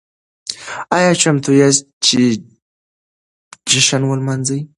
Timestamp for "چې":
2.05-2.19